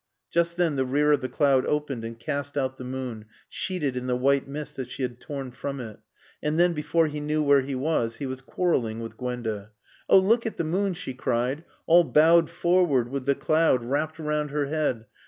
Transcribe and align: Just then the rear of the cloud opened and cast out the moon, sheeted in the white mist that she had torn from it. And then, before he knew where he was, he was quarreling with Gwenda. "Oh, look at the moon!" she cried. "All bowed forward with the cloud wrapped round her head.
Just 0.31 0.57
then 0.57 0.77
the 0.77 0.83
rear 0.83 1.11
of 1.11 1.21
the 1.21 1.29
cloud 1.29 1.63
opened 1.67 2.03
and 2.03 2.19
cast 2.19 2.57
out 2.57 2.79
the 2.79 2.83
moon, 2.83 3.25
sheeted 3.47 3.95
in 3.95 4.07
the 4.07 4.15
white 4.15 4.47
mist 4.47 4.75
that 4.77 4.89
she 4.89 5.03
had 5.03 5.19
torn 5.19 5.51
from 5.51 5.79
it. 5.79 5.99
And 6.41 6.57
then, 6.57 6.73
before 6.73 7.05
he 7.05 7.19
knew 7.19 7.43
where 7.43 7.61
he 7.61 7.75
was, 7.75 8.15
he 8.15 8.25
was 8.25 8.41
quarreling 8.41 9.01
with 9.01 9.15
Gwenda. 9.15 9.73
"Oh, 10.09 10.17
look 10.17 10.47
at 10.47 10.57
the 10.57 10.63
moon!" 10.63 10.95
she 10.95 11.13
cried. 11.13 11.65
"All 11.85 12.03
bowed 12.03 12.49
forward 12.49 13.09
with 13.09 13.27
the 13.27 13.35
cloud 13.35 13.83
wrapped 13.83 14.17
round 14.17 14.49
her 14.49 14.65
head. 14.65 15.05